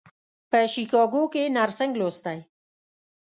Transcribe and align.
په 0.49 0.59
شیکاګو 0.73 1.23
کې 1.33 1.41
یې 1.45 1.53
نرسنګ 1.55 1.93
لوستی. 1.99 2.37